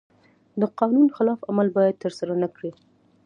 [0.59, 2.71] د قانون خلاف عمل باید ترسره نکړي.